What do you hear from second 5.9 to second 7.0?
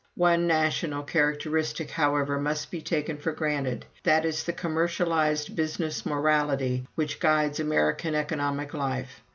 morality